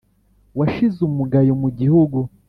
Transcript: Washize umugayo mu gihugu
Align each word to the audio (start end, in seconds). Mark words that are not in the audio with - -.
Washize 0.57 0.99
umugayo 1.09 1.53
mu 1.61 1.69
gihugu 1.79 2.17